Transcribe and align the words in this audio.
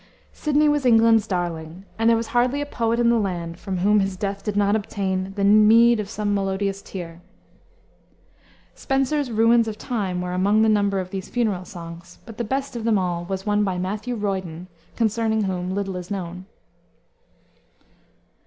Sidney 0.33 0.67
was 0.67 0.83
England's 0.83 1.27
darling, 1.27 1.85
and 1.99 2.09
there 2.09 2.17
was 2.17 2.29
hardly 2.33 2.59
a 2.59 2.65
poet 2.65 2.99
in 2.99 3.11
the 3.11 3.19
land 3.19 3.59
from 3.59 3.77
whom 3.77 3.99
his 3.99 4.17
death 4.17 4.43
did 4.43 4.57
not 4.57 4.75
obtain 4.75 5.31
"the 5.35 5.43
meed 5.43 5.99
of 5.99 6.09
some 6.09 6.33
melodious 6.33 6.81
tear." 6.81 7.21
Spenser's 8.73 9.29
Ruins 9.29 9.67
of 9.67 9.77
Time 9.77 10.19
were 10.19 10.33
among 10.33 10.63
the 10.63 10.69
number 10.69 10.99
of 10.99 11.11
these 11.11 11.29
funeral 11.29 11.65
songs; 11.65 12.17
but 12.25 12.39
the 12.39 12.43
best 12.43 12.75
of 12.75 12.83
them 12.83 12.97
all 12.97 13.25
was 13.25 13.43
by 13.43 13.51
one 13.55 13.81
Matthew 13.83 14.15
Royden, 14.15 14.67
concerning 14.95 15.43
whom 15.43 15.69
little 15.75 15.95
is 15.95 16.09
known. 16.09 16.47